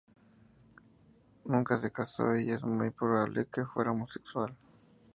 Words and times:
Nunca 1.45 1.77
se 1.77 1.91
casó 1.91 2.35
y 2.35 2.49
es 2.49 2.63
muy 2.65 2.89
probable 2.89 3.45
que 3.53 3.65
fuera 3.67 3.91
homosexual. 3.91 4.57